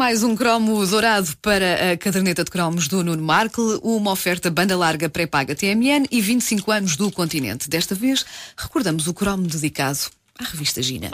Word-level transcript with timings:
mais 0.00 0.22
um 0.22 0.34
cromo 0.34 0.86
dourado 0.86 1.28
para 1.42 1.92
a 1.92 1.96
caderneta 1.98 2.42
de 2.42 2.50
cromos 2.50 2.88
do 2.88 3.04
Nuno 3.04 3.22
Markle, 3.22 3.78
uma 3.82 4.10
oferta 4.12 4.50
banda 4.50 4.74
larga 4.74 5.10
pré-paga 5.10 5.54
TMN 5.54 6.06
e 6.10 6.22
25 6.22 6.72
anos 6.72 6.96
do 6.96 7.12
continente. 7.12 7.68
Desta 7.68 7.94
vez, 7.94 8.24
recordamos 8.56 9.06
o 9.08 9.12
cromo 9.12 9.46
dedicado 9.46 9.98
à 10.38 10.44
revista 10.44 10.80
Gina. 10.80 11.10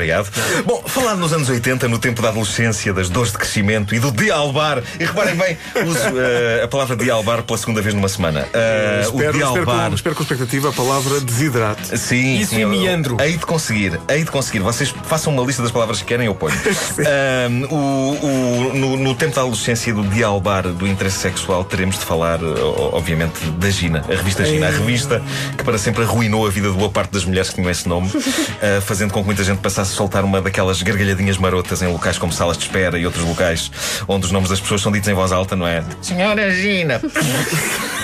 Obrigado. 0.00 0.30
Bom, 0.64 0.82
falado 0.86 1.18
nos 1.18 1.30
anos 1.30 1.50
80, 1.50 1.86
no 1.86 1.98
tempo 1.98 2.22
da 2.22 2.30
adolescência, 2.30 2.90
das 2.94 3.10
dores 3.10 3.32
de 3.32 3.38
crescimento 3.38 3.94
e 3.94 3.98
do 3.98 4.10
dialbar, 4.10 4.82
e 4.98 5.04
reparem 5.04 5.34
bem, 5.36 5.58
uso 5.86 5.98
uh, 6.08 6.64
a 6.64 6.68
palavra 6.68 6.96
dialbar 6.96 7.42
pela 7.42 7.58
segunda 7.58 7.82
vez 7.82 7.94
numa 7.94 8.08
semana. 8.08 8.40
Uh, 8.46 9.00
espero, 9.02 9.28
o 9.28 9.32
dialbar. 9.32 9.58
Espero 9.58 9.90
com, 9.90 9.94
espero 9.94 10.14
com 10.16 10.22
expectativa 10.22 10.70
a 10.70 10.72
palavra 10.72 11.20
desidrate. 11.20 11.98
Sim, 11.98 12.38
Isso 12.38 12.54
sim, 12.54 12.62
e 12.62 12.64
meandro. 12.64 13.18
Hei 13.20 13.36
de 13.36 13.44
conseguir, 13.44 14.00
hei 14.08 14.24
de 14.24 14.30
conseguir. 14.30 14.60
Vocês 14.60 14.94
façam 15.04 15.34
uma 15.34 15.44
lista 15.44 15.62
das 15.62 15.70
palavras 15.70 15.98
que 16.00 16.06
querem, 16.06 16.26
eu 16.26 16.34
ponho. 16.34 16.56
Ahm, 17.00 17.64
o, 17.70 17.76
o- 17.76 18.72
no, 18.74 18.96
no 18.96 19.14
tempo 19.14 19.34
da 19.34 19.42
adolescência 19.42 19.92
do 19.92 20.02
dialbar 20.04 20.62
do 20.62 20.86
interesse 20.86 21.18
sexual, 21.18 21.62
teremos 21.62 21.98
de 21.98 22.06
falar, 22.06 22.38
obviamente, 22.92 23.38
da 23.58 23.68
Gina, 23.68 24.02
a 24.08 24.14
revista 24.16 24.46
Gina, 24.46 24.66
a 24.68 24.70
revista 24.70 25.20
que 25.58 25.62
para 25.62 25.76
sempre 25.76 26.04
arruinou 26.04 26.46
a 26.46 26.50
vida 26.50 26.70
de 26.70 26.76
boa 26.76 26.88
parte 26.90 27.12
das 27.12 27.24
mulheres 27.26 27.50
que 27.50 27.56
tinham 27.56 27.70
esse 27.70 27.86
nome, 27.86 28.10
ah, 28.62 28.80
fazendo 28.80 29.12
com 29.12 29.20
que 29.20 29.26
muita 29.26 29.44
gente 29.44 29.58
passasse 29.58 29.89
soltar 29.92 30.24
uma 30.24 30.40
daquelas 30.40 30.82
gargalhadinhas 30.82 31.38
marotas 31.38 31.82
em 31.82 31.88
locais 31.88 32.18
como 32.18 32.32
salas 32.32 32.56
de 32.56 32.64
espera 32.64 32.98
e 32.98 33.06
outros 33.06 33.24
locais 33.24 33.70
onde 34.08 34.26
os 34.26 34.32
nomes 34.32 34.50
das 34.50 34.60
pessoas 34.60 34.82
são 34.82 34.92
ditos 34.92 35.08
em 35.08 35.14
voz 35.14 35.32
alta, 35.32 35.54
não 35.56 35.66
é? 35.66 35.84
Senhora 36.02 36.50
Gina! 36.50 37.00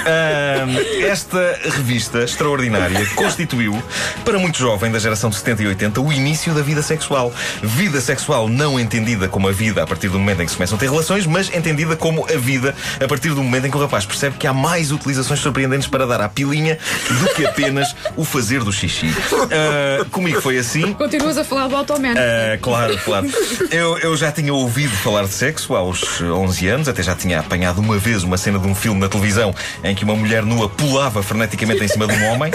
Esta 1.09 1.59
revista 1.71 2.23
extraordinária 2.23 3.05
constituiu, 3.15 3.83
para 4.25 4.39
muito 4.39 4.59
jovem 4.59 4.91
da 4.91 4.99
geração 4.99 5.31
de 5.31 5.37
70 5.37 5.63
e 5.63 5.67
80, 5.69 6.01
o 6.01 6.13
início 6.13 6.55
da 6.55 6.63
vida 6.63 6.83
sexual. 6.83 7.33
Vida 7.63 8.01
sexual 8.01 8.49
não 8.49 8.79
entendida 8.79 9.29
como 9.29 9.49
a 9.49 9.53
vida 9.53 9.83
a 9.83 9.87
partir 9.87 10.09
do 10.09 10.19
momento 10.19 10.43
em 10.43 10.45
que 10.45 10.51
se 10.51 10.57
começam 10.57 10.77
a 10.77 10.81
ter 10.81 10.91
relações, 10.91 11.27
mas 11.27 11.53
entendida 11.55 11.97
como 11.97 12.27
a 12.33 12.37
vida 12.37 12.75
a 13.03 13.09
partir 13.09 13.31
do 13.31 13.43
momento 13.43 13.67
em 13.67 13.71
que 13.71 13.77
o 13.77 13.81
rapaz 13.81 14.05
percebe 14.05 14.37
que 14.37 14.47
há 14.47 14.53
mais 14.53 14.93
utilizações 14.93 15.41
surpreendentes 15.41 15.89
para 15.89 16.07
dar 16.07 16.21
à 16.21 16.29
pilinha 16.29 16.79
do 17.21 17.35
que 17.35 17.47
apenas 17.47 17.95
o 18.17 18.25
fazer 18.25 18.63
do 18.63 18.73
xixi. 18.73 19.13
Ah, 19.51 20.05
comigo 20.11 20.41
foi 20.41 20.59
assim. 20.59 20.93
Continuas 20.93 21.39
a 21.39 21.45
falar 21.45 21.69
do 21.69 21.77
Automan. 21.77 22.15
Ah, 22.17 22.59
claro, 22.61 22.99
claro. 23.05 23.27
Eu, 23.71 23.99
eu 23.99 24.17
já 24.17 24.31
tinha 24.31 24.53
ouvido 24.53 24.95
falar 24.97 25.25
de 25.25 25.33
sexo 25.33 25.75
aos 25.75 26.21
11 26.21 26.69
anos, 26.69 26.89
até 26.89 27.03
já 27.03 27.15
tinha 27.15 27.41
apanhado 27.41 27.81
uma 27.81 27.99
vez 27.99 28.23
uma 28.23 28.37
cena 28.37 28.59
de 28.59 28.67
um 28.67 28.75
filme 28.75 29.01
na 29.01 29.09
televisão 29.09 29.55
em 29.83 29.95
que 29.97 30.05
uma 30.05 30.15
mulher 30.15 30.45
nua 30.45 30.69
pulava 30.69 31.23
freneticamente 31.23 31.83
em 31.83 31.89
cima 31.89 32.07
de 32.07 32.15
um 32.15 32.25
homem. 32.33 32.53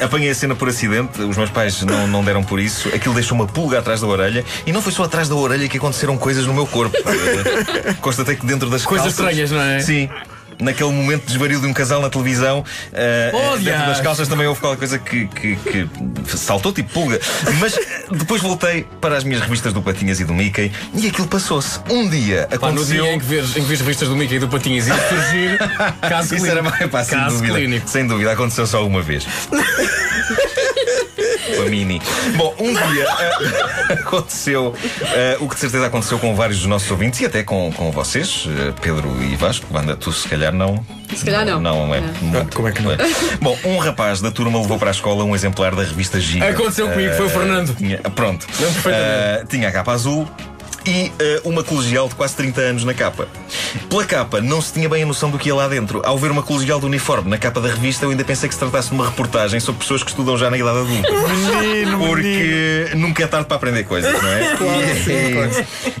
Apanhei 0.00 0.30
a 0.30 0.34
cena 0.34 0.54
por 0.54 0.68
acidente, 0.68 1.20
os 1.20 1.36
meus 1.36 1.50
pais 1.50 1.82
não, 1.82 2.06
não 2.06 2.24
deram 2.24 2.42
por 2.42 2.58
isso. 2.58 2.88
Aquilo 2.88 3.14
deixou 3.14 3.36
uma 3.36 3.46
pulga 3.46 3.78
atrás 3.80 4.00
da 4.00 4.06
orelha 4.06 4.44
e 4.66 4.72
não 4.72 4.80
foi 4.80 4.92
só 4.92 5.04
atrás 5.04 5.28
da 5.28 5.34
orelha 5.34 5.68
que 5.68 5.76
aconteceram 5.76 6.16
coisas 6.16 6.46
no 6.46 6.54
meu 6.54 6.66
corpo. 6.66 6.96
Constatei 8.00 8.36
que 8.36 8.46
dentro 8.46 8.70
das 8.70 8.84
Coisas 8.84 9.14
calças- 9.14 9.26
estranhas, 9.26 9.50
não 9.50 9.60
é? 9.60 9.80
Sim. 9.80 10.08
Naquele 10.60 10.90
momento 10.90 11.22
de 11.22 11.26
desvario 11.28 11.60
de 11.60 11.66
um 11.66 11.72
casal 11.72 12.00
na 12.00 12.08
televisão, 12.10 12.64
Oh, 13.32 13.56
dentro 13.58 13.86
das 13.86 14.00
calças 14.00 14.28
também 14.28 14.46
houve 14.46 14.60
qualquer 14.60 14.78
coisa 14.78 14.98
que, 14.98 15.26
que, 15.26 15.56
que 15.56 15.88
saltou 16.36 16.72
tipo 16.72 16.90
pulga. 16.92 17.20
Mas 17.60 17.76
eh, 17.76 18.04
depois 18.10 18.40
voltei 18.40 18.86
para 19.00 19.16
as 19.16 19.24
minhas 19.24 19.40
revistas 19.42 19.72
do 19.72 19.82
Patinhas 19.82 20.20
e 20.20 20.24
do 20.24 20.34
Mickey 20.34 20.70
e 20.94 21.08
aquilo 21.08 21.26
passou-se. 21.28 21.80
Um 21.90 22.08
dia 22.08 22.46
Pá, 22.50 22.56
no 22.70 22.80
aconteceu. 22.80 23.02
dia 23.04 23.14
em 23.14 23.18
que 23.18 23.24
vês, 23.24 23.50
em 23.56 23.60
que 23.62 23.66
vês 23.68 23.80
revistas 23.80 24.08
do 24.08 24.16
Mickey 24.16 24.36
e 24.36 24.38
do 24.38 24.48
Patinhas 24.48 24.86
ia 24.86 24.94
surgir 25.08 25.58
caso 26.00 26.34
Isso 26.34 26.44
clínico. 26.44 26.46
era 26.50 26.62
mais 26.62 26.90
pá, 26.90 27.04
sem 27.04 27.18
caso 27.18 27.36
dúvida. 27.36 27.54
clínico. 27.54 27.88
Sem 27.88 28.06
dúvida, 28.06 28.32
aconteceu 28.32 28.66
só 28.66 28.86
uma 28.86 29.02
vez. 29.02 29.26
A 31.60 31.68
mini. 31.70 32.00
Bom, 32.36 32.54
um 32.58 32.72
dia 32.74 33.06
eh, 33.20 33.92
aconteceu 33.94 34.74
eh, 35.14 35.36
o 35.40 35.48
que 35.48 35.54
de 35.54 35.60
certeza 35.60 35.86
aconteceu 35.86 36.18
com 36.18 36.34
vários 36.34 36.58
dos 36.58 36.66
nossos 36.66 36.90
ouvintes 36.90 37.20
e 37.20 37.26
até 37.26 37.42
com, 37.42 37.72
com 37.72 37.90
vocês, 37.90 38.46
eh, 38.48 38.72
Pedro 38.80 39.16
e 39.22 39.36
Vasco. 39.36 39.66
Wanda, 39.70 39.96
tu 39.96 40.12
se 40.12 40.28
calhar 40.28 40.52
não. 40.52 40.84
Se 41.14 41.24
calhar 41.24 41.44
não. 41.46 41.60
Não 41.60 41.94
é. 41.94 42.00
muito- 42.20 42.56
como 42.56 42.68
é 42.68 42.72
que 42.72 42.82
não? 42.82 42.90
Bom, 43.40 43.56
um 43.64 43.78
rapaz 43.78 44.20
da 44.20 44.30
turma 44.30 44.60
levou 44.60 44.78
para 44.78 44.90
a 44.90 44.92
escola 44.92 45.24
um 45.24 45.34
exemplar 45.34 45.74
da 45.74 45.82
revista 45.82 46.20
Giga. 46.20 46.48
Aconteceu 46.48 46.88
comigo, 46.88 47.14
foi 47.14 47.26
o 47.26 47.30
Fernando. 47.30 47.74
tinha- 47.76 47.98
pronto. 47.98 48.46
Tinha 49.48 49.68
a 49.68 49.72
capa 49.72 49.92
azul. 49.92 50.28
E 50.86 51.10
uma 51.44 51.64
colegial 51.64 52.08
de 52.08 52.14
quase 52.14 52.34
30 52.36 52.60
anos 52.60 52.84
na 52.84 52.92
capa. 52.92 53.26
Pela 53.88 54.04
capa, 54.04 54.40
não 54.40 54.60
se 54.60 54.72
tinha 54.72 54.88
bem 54.88 55.02
a 55.02 55.06
noção 55.06 55.30
do 55.30 55.38
que 55.38 55.48
ia 55.48 55.54
lá 55.54 55.68
dentro. 55.68 56.02
Ao 56.04 56.18
ver 56.18 56.30
uma 56.30 56.42
colegial 56.42 56.80
de 56.80 56.86
uniforme 56.86 57.30
na 57.30 57.38
capa 57.38 57.60
da 57.60 57.68
revista, 57.68 58.04
eu 58.04 58.10
ainda 58.10 58.24
pensei 58.24 58.48
que 58.48 58.54
se 58.54 58.58
tratasse 58.58 58.88
de 58.88 58.94
uma 58.94 59.06
reportagem 59.06 59.60
sobre 59.60 59.80
pessoas 59.80 60.02
que 60.02 60.10
estudam 60.10 60.36
já 60.36 60.50
na 60.50 60.56
idade 60.56 60.78
adulta. 60.78 61.08
Menino, 61.60 61.98
Porque 61.98 62.90
nunca 62.94 63.24
é 63.24 63.26
tarde 63.26 63.46
para 63.46 63.56
aprender 63.56 63.84
coisas, 63.84 64.12
não 64.12 64.28
é? 64.28 64.56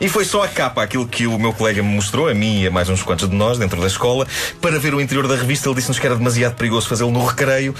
e, 0.00 0.04
e 0.06 0.08
foi 0.08 0.24
só 0.24 0.42
a 0.42 0.48
capa, 0.48 0.82
aquilo 0.82 1.06
que 1.06 1.26
o 1.26 1.38
meu 1.38 1.52
colega 1.52 1.82
me 1.82 1.88
mostrou, 1.88 2.28
a 2.28 2.34
mim 2.34 2.62
e 2.62 2.66
a 2.66 2.70
mais 2.70 2.88
uns 2.88 3.02
quantos 3.02 3.28
de 3.28 3.34
nós, 3.34 3.58
dentro 3.58 3.80
da 3.80 3.86
escola, 3.86 4.26
para 4.60 4.78
ver 4.78 4.94
o 4.94 5.00
interior 5.00 5.26
da 5.26 5.36
revista. 5.36 5.68
Ele 5.68 5.76
disse-nos 5.76 5.98
que 5.98 6.06
era 6.06 6.16
demasiado 6.16 6.54
perigoso 6.54 6.88
fazê-lo 6.88 7.10
no 7.10 7.24
recreio. 7.24 7.74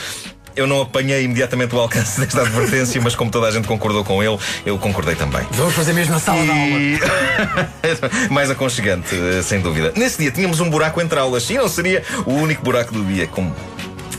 Eu 0.56 0.66
não 0.66 0.82
apanhei 0.82 1.24
imediatamente 1.24 1.74
o 1.74 1.78
alcance 1.78 2.18
desta 2.20 2.42
advertência, 2.42 3.00
mas 3.00 3.14
como 3.14 3.30
toda 3.30 3.48
a 3.48 3.50
gente 3.50 3.66
concordou 3.66 4.04
com 4.04 4.22
ele, 4.22 4.38
eu 4.64 4.78
concordei 4.78 5.14
também. 5.14 5.46
Vamos 5.52 5.74
fazer 5.74 5.92
mesmo 5.92 6.14
a 6.14 6.20
sala 6.20 6.42
de 6.42 6.50
aula. 6.50 6.62
E... 6.62 6.98
Mais 8.30 8.50
aconchegante, 8.50 9.14
eh, 9.14 9.42
sem 9.42 9.60
dúvida. 9.60 9.92
Nesse 9.96 10.18
dia 10.18 10.30
tínhamos 10.30 10.60
um 10.60 10.70
buraco 10.70 11.00
entre 11.00 11.18
aulas 11.18 11.48
e 11.50 11.54
não 11.54 11.68
seria 11.68 12.02
o 12.24 12.32
único 12.32 12.62
buraco 12.62 12.92
do 12.92 13.04
dia, 13.04 13.26
como 13.26 13.54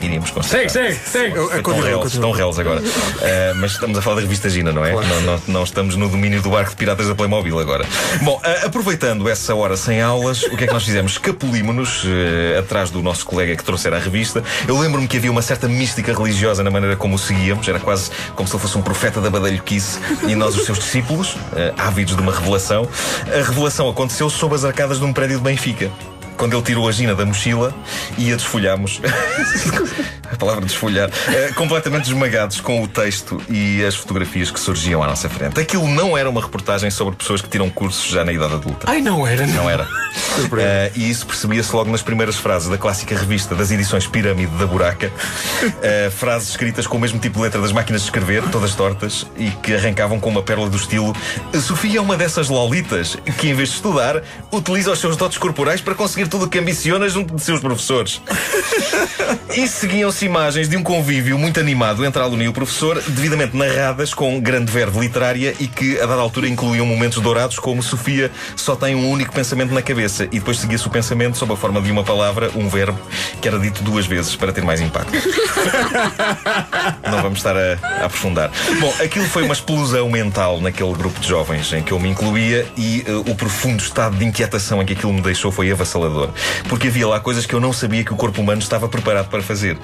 iríamos 0.04 0.32
constatar. 0.32 0.70
Segue, 0.70 0.96
segue, 0.96 1.36
segue. 1.36 2.06
Estão 2.08 2.32
réus 2.32 2.60
agora. 2.60 2.82
Eh, 3.22 3.54
mas 3.56 3.72
estamos 3.72 3.98
a 3.98 4.02
falar 4.02 4.18
da 4.18 4.22
revista 4.22 4.50
Gina, 4.50 4.72
não 4.72 4.84
é? 4.86 4.92
Não, 4.92 5.22
não- 5.22 5.42
não 5.48 5.64
estamos 5.64 5.96
no 5.96 6.08
domínio 6.10 6.42
do 6.42 6.50
barco 6.50 6.72
de 6.72 6.76
piratas 6.76 7.08
da 7.08 7.16
Playmobil 7.16 7.58
agora. 7.60 7.86
Bom, 8.22 8.40
eh, 8.44 8.66
aproveitando 8.66 9.28
essa 9.30 9.56
hora 9.56 9.76
sem 9.78 10.02
aulas, 10.02 10.44
o 10.44 10.56
que 10.58 10.64
é 10.66 10.68
que 10.68 10.74
nós 10.74 10.84
fizemos? 10.84 11.14
Escapulímonos 11.14 12.04
eh, 12.06 12.60
atrás 12.60 12.90
do 12.92 13.02
nosso 13.02 13.26
colega 13.26 13.56
que 13.56 13.64
trouxera 13.64 13.96
a 13.98 14.00
revista. 14.00 14.44
Eu 14.68 14.78
lembro-me 14.80 15.08
que 15.08 15.18
havia 15.18 15.32
uma 15.32 15.42
certa 15.42 15.68
mística 15.68 16.14
religiosa 16.14 16.64
na 16.64 16.70
maneira 16.70 16.96
como 16.96 17.16
o 17.16 17.20
seguíamos. 17.20 17.68
Era 17.68 17.80
quase 17.80 18.12
como 18.36 18.48
se 18.48 18.56
ele 18.56 18.62
fosse 18.62 18.78
um 18.78 18.82
profeta 18.82 19.20
da 19.22 19.30
Badalhoquice 19.30 20.00
e 20.28 20.36
nós 20.36 20.56
os 20.56 20.66
seus 20.66 20.78
discípulos, 20.80 21.36
ávidos 21.78 22.16
de 22.16 22.22
uma 22.22 22.32
revelação. 22.34 22.88
A 23.28 23.38
revelação 23.44 23.90
aconteceu 23.90 24.30
sob 24.30 24.54
as 24.56 24.64
arcadas 24.66 25.00
de 25.00 25.06
um 25.06 25.14
prédio 25.14 25.38
de 25.38 25.44
Benfica. 25.44 25.90
Quando 26.38 26.54
ele 26.54 26.64
tirou 26.64 26.88
a 26.88 26.92
Gina 26.92 27.16
da 27.16 27.26
mochila 27.26 27.74
e 28.18 28.32
a 28.32 28.36
desfolhámos. 28.36 29.02
a 30.32 30.36
palavra 30.36 30.66
desfolhar. 30.66 31.10
eh, 31.30 31.52
completamente 31.56 32.06
esmagados 32.08 32.60
com 32.60 32.84
o 32.84 32.88
texto 32.88 33.42
e 33.50 33.84
as 33.84 33.96
fotografias 33.96 34.52
que 34.52 34.60
surgiam 34.60 35.02
à 35.04 35.08
nossa 35.08 35.30
frente. 35.30 35.60
Aquilo 35.60 35.88
não 35.88 36.18
era 36.18 36.30
uma 36.30 36.42
reportagem 36.42 36.90
sobre 36.90 37.16
pessoas 37.16 37.42
que 37.42 37.50
tiram 37.50 37.70
cursos 37.70 38.10
já 38.10 38.24
na 38.24 38.32
idade 38.34 38.54
adulta. 38.54 38.88
Ai, 38.90 39.02
não 39.02 39.26
era, 39.26 39.46
não. 39.46 39.56
Não 39.56 39.70
era. 39.70 39.88
Eh, 40.58 40.92
e 40.96 41.10
isso 41.10 41.26
percebia-se 41.26 41.74
logo 41.76 41.90
nas 41.92 42.02
primeiras 42.02 42.36
frases 42.38 42.70
da 42.70 42.78
clássica 42.78 43.18
revista 43.18 43.56
das 43.56 43.72
edições 43.72 44.08
Pirâmide 44.08 44.56
da 44.58 44.66
Buraca. 44.66 45.12
Eh, 45.82 46.10
frases 46.10 46.50
escritas 46.50 46.88
com 46.88 46.98
o 46.98 47.00
mesmo 47.00 47.20
tipo 47.20 47.38
de 47.38 47.44
letra 47.44 47.62
das 47.62 47.72
máquinas 47.72 48.02
de 48.02 48.08
escrever, 48.08 48.44
todas 48.50 48.74
tortas, 48.76 49.26
e 49.38 49.50
que 49.52 49.74
arrancavam 49.74 50.20
com 50.20 50.30
uma 50.30 50.42
pérola 50.42 50.70
do 50.70 50.78
estilo: 50.78 51.16
Sofia 51.62 52.00
é 52.00 52.02
uma 52.02 52.16
dessas 52.18 52.50
lolitas 52.50 53.16
que, 53.38 53.50
em 53.50 53.54
vez 53.54 53.70
de 53.70 53.76
estudar, 53.76 54.22
utiliza 54.52 54.92
os 54.92 55.00
seus 55.00 55.16
dotes 55.16 55.38
corporais 55.38 55.82
para 55.82 55.94
conseguir 55.94 56.25
tudo 56.28 56.46
o 56.46 56.50
que 56.50 56.60
ambiciona 56.60 57.08
junto 57.10 57.36
de 57.36 57.42
seus 57.42 57.60
professores. 57.60 58.22
E 59.56 59.68
seguiam-se 59.68 60.26
imagens 60.26 60.68
de 60.68 60.76
um 60.76 60.84
convívio 60.84 61.38
muito 61.38 61.60
animado 61.60 62.06
entre 62.06 62.22
a 62.22 62.26
aluna 62.26 62.44
e 62.44 62.48
o 62.48 62.54
professor, 62.54 63.02
devidamente 63.02 63.56
narradas 63.56 64.14
com 64.14 64.40
grande 64.40 64.72
verve 64.72 65.00
literária 65.00 65.56
e 65.60 65.68
que, 65.68 66.00
a 66.00 66.06
dada 66.06 66.22
altura, 66.22 66.48
incluíam 66.48 66.86
momentos 66.86 67.22
dourados 67.22 67.58
como 67.58 67.82
Sofia 67.82 68.32
só 68.56 68.76
tem 68.76 68.96
um 68.96 69.10
único 69.10 69.34
pensamento 69.34 69.74
na 69.74 69.82
cabeça 69.82 70.26
e 70.26 70.40
depois 70.40 70.60
seguia-se 70.60 70.86
o 70.88 70.90
pensamento 70.90 71.38
sob 71.38 71.54
a 71.54 71.56
forma 71.56 71.82
de 71.82 71.92
uma 71.92 72.04
palavra, 72.04 72.52
um 72.56 72.68
verbo, 72.68 73.00
que 73.42 73.48
era 73.48 73.58
dito 73.58 73.84
duas 73.84 74.06
vezes 74.06 74.36
para 74.36 74.52
ter 74.52 74.64
mais 74.64 74.82
impacto. 74.82 75.14
Não 77.10 77.22
vamos 77.22 77.40
estar 77.40 77.56
a, 77.56 77.78
a 77.82 78.06
aprofundar. 78.06 78.52
Bom, 78.80 78.94
aquilo 79.02 79.26
foi 79.26 79.44
uma 79.44 79.54
explosão 79.54 80.10
mental 80.10 80.60
naquele 80.62 80.94
grupo 80.94 81.20
de 81.20 81.28
jovens 81.28 81.72
em 81.74 81.84
que 81.84 81.92
eu 81.92 82.00
me 82.00 82.10
incluía 82.10 82.66
e 82.78 83.04
eh, 83.06 83.12
o 83.30 83.36
profundo 83.36 83.82
estado 83.82 84.16
de 84.18 84.26
inquietação 84.26 84.82
em 84.82 84.86
que 84.86 84.94
aquilo 84.94 85.14
me 85.14 85.22
deixou 85.22 85.52
foi 85.52 85.72
avassalador. 85.72 86.15
Porque 86.68 86.88
havia 86.88 87.08
lá 87.08 87.20
coisas 87.20 87.46
que 87.46 87.54
eu 87.54 87.60
não 87.60 87.74
sabia 87.74 88.04
que 88.04 88.14
o 88.14 88.16
corpo 88.16 88.42
humano 88.42 88.62
estava 88.62 88.88
preparado 88.88 89.30
para 89.30 89.42
fazer. 89.42 89.78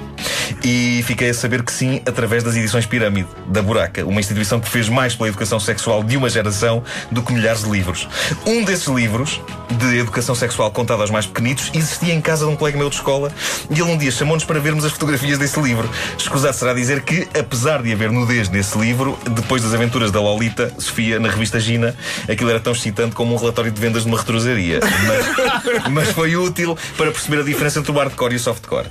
E 0.64 1.04
fiquei 1.06 1.30
a 1.30 1.34
saber 1.34 1.64
que 1.64 1.72
sim, 1.72 2.02
através 2.06 2.44
das 2.44 2.56
edições 2.56 2.86
Pirâmide, 2.86 3.28
da 3.48 3.62
Buraca, 3.62 4.06
uma 4.06 4.20
instituição 4.20 4.60
que 4.60 4.70
fez 4.70 4.90
mais 4.90 5.16
pela 5.16 5.30
educação 5.30 5.60
sexual 5.60 6.04
de 6.04 6.18
uma 6.18 6.30
geração 6.30 6.84
do 7.10 7.22
que 7.22 7.34
milhares 7.34 7.64
de 7.64 7.70
livros. 7.70 8.08
Um 8.46 8.64
desses 8.64 8.88
livros, 8.88 9.42
de 9.70 9.98
educação 10.00 10.36
sexual 10.36 10.72
contada 10.72 11.02
aos 11.02 11.12
mais 11.12 11.26
pequenitos, 11.26 11.72
existia 11.74 12.14
em 12.14 12.22
casa 12.22 12.46
de 12.46 12.52
um 12.52 12.56
colega 12.56 12.78
meu 12.78 12.90
de 12.90 12.96
escola 12.96 13.32
e 13.70 13.74
ele 13.74 13.84
um 13.84 13.98
dia 13.98 14.12
chamou-nos 14.12 14.44
para 14.44 14.60
vermos 14.60 14.86
as 14.86 14.92
fotografias 14.92 15.38
desse 15.38 15.60
livro. 15.60 15.90
Escusado 16.18 16.56
será 16.56 16.74
dizer 16.74 17.02
que, 17.02 17.28
apesar 17.38 17.82
de 17.82 17.92
haver 17.92 18.12
nudez 18.12 18.50
nesse 18.50 18.78
livro, 18.78 19.18
depois 19.30 19.62
das 19.62 19.74
aventuras 19.74 20.12
da 20.12 20.20
Lolita, 20.20 20.72
Sofia, 20.78 21.20
na 21.20 21.30
revista 21.30 21.60
Gina, 21.60 21.96
aquilo 22.30 22.50
era 22.50 22.60
tão 22.60 22.74
excitante 22.74 23.16
como 23.16 23.34
um 23.34 23.38
relatório 23.38 23.72
de 23.72 23.80
vendas 23.80 24.04
de 24.04 24.10
uma 24.10 24.18
retrosaria. 24.18 24.80
Mas, 25.08 25.92
mas 25.92 26.12
foi 26.22 26.36
útil 26.36 26.78
para 26.98 27.12
perceber 27.12 27.40
a 27.40 27.44
diferença 27.44 27.80
entre 27.80 27.92
o 27.92 27.96
hardcore 27.96 28.34
e 28.34 28.36
o 28.36 28.40
softcore. 28.40 28.88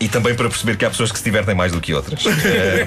E 0.00 0.08
também 0.08 0.34
para 0.34 0.48
perceber 0.48 0.76
que 0.76 0.84
há 0.84 0.90
pessoas 0.90 1.10
que 1.10 1.18
se 1.18 1.24
divertem 1.24 1.54
mais 1.54 1.72
do 1.72 1.80
que 1.80 1.94
outras. 1.94 2.24
Eh, 2.48 2.86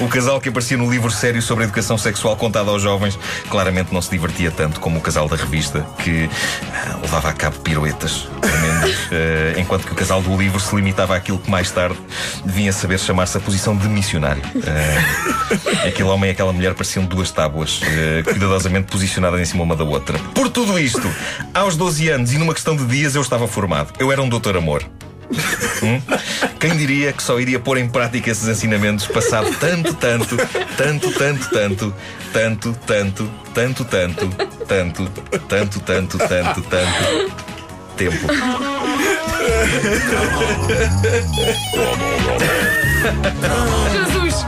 o 0.00 0.08
casal 0.08 0.40
que 0.40 0.48
aparecia 0.48 0.76
no 0.76 0.90
livro 0.90 1.10
sério 1.10 1.42
sobre 1.42 1.64
a 1.64 1.66
educação 1.66 1.98
sexual 1.98 2.34
contado 2.36 2.70
aos 2.70 2.82
jovens 2.82 3.18
claramente 3.50 3.92
não 3.92 4.00
se 4.00 4.10
divertia 4.10 4.50
tanto 4.50 4.80
como 4.80 4.98
o 4.98 5.00
casal 5.02 5.28
da 5.28 5.36
revista, 5.36 5.84
que 5.98 6.30
ah, 6.72 6.98
levava 7.02 7.28
a 7.28 7.32
cabo 7.32 7.58
piruetas 7.58 8.26
tremendas, 8.40 8.96
eh, 9.12 9.54
enquanto 9.58 9.84
que 9.84 9.92
o 9.92 9.94
casal 9.94 10.22
do 10.22 10.34
livro 10.36 10.58
se 10.58 10.74
limitava 10.74 11.14
àquilo 11.14 11.38
que 11.38 11.50
mais 11.50 11.70
tarde 11.70 11.98
devia 12.44 12.72
saber 12.72 12.98
chamar-se 12.98 13.36
a 13.36 13.40
posição 13.40 13.76
de 13.76 13.86
missionário. 13.88 14.42
Eh, 14.64 15.88
aquele 15.88 16.08
homem 16.08 16.30
e 16.30 16.32
aquela 16.32 16.52
mulher 16.52 16.74
pareciam 16.74 17.04
duas 17.04 17.30
tábuas, 17.30 17.80
cuidadosamente 18.24 18.90
posicionadas 18.90 19.40
em 19.40 19.44
cima 19.44 19.62
uma 19.62 19.76
da 19.76 19.84
outra. 19.84 20.18
Por 20.34 20.48
tudo 20.48 20.78
isto, 20.78 21.12
aos 21.52 21.76
12 21.76 22.08
anos 22.08 22.32
e 22.32 22.38
numa 22.38 22.54
questão 22.54 22.76
de 22.76 22.86
dias 22.86 23.14
eu 23.14 23.22
estava 23.22 23.46
formado. 23.46 23.92
Eu 23.98 24.10
era 24.10 24.22
um 24.22 24.28
doutor 24.28 24.56
amor. 24.56 24.84
Hum? 25.82 26.00
Quem 26.60 26.76
diria 26.76 27.12
que 27.12 27.22
só 27.22 27.40
iria 27.40 27.58
pôr 27.58 27.78
em 27.78 27.88
prática 27.88 28.30
esses 28.30 28.48
ensinamentos 28.48 29.06
passado 29.06 29.54
tanto, 29.58 29.94
tanto, 29.94 30.36
tanto, 30.76 31.10
tanto, 31.12 31.48
tanto, 31.48 31.94
tanto, 32.32 32.78
tanto, 32.86 33.28
tanto, 33.54 33.84
tanto, 33.84 34.28
tanto, 34.66 35.10
tanto, 35.48 35.80
tanto, 35.80 36.18
tanto, 36.18 36.62
tanto 36.62 37.52
tempo. 37.96 38.26
Jesus! 43.92 44.46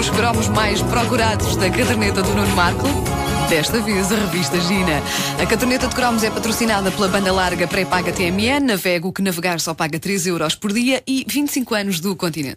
Os 0.00 0.08
cromos 0.08 0.48
mais 0.48 0.80
procurados 0.80 1.56
da 1.56 1.68
caderneta 1.68 2.22
do 2.22 2.30
Nuno 2.30 2.56
Marco. 2.56 2.86
Desta 3.50 3.82
vez, 3.82 4.10
a 4.10 4.16
revista 4.16 4.58
Gina. 4.58 5.02
A 5.38 5.44
caderneta 5.44 5.86
de 5.86 5.94
cromos 5.94 6.24
é 6.24 6.30
patrocinada 6.30 6.90
pela 6.90 7.06
banda 7.06 7.30
larga 7.30 7.68
pré-paga 7.68 8.10
TMN. 8.10 8.60
Navega 8.64 9.06
o 9.06 9.12
que 9.12 9.20
navegar 9.20 9.60
só 9.60 9.74
paga 9.74 9.98
3 9.98 10.28
euros 10.28 10.54
por 10.54 10.72
dia 10.72 11.02
e 11.06 11.26
25 11.28 11.74
anos 11.74 12.00
do 12.00 12.16
continente. 12.16 12.56